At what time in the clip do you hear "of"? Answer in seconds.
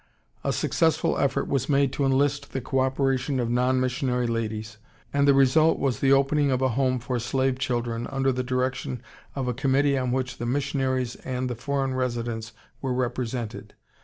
3.39-3.51, 6.49-6.59, 9.35-9.47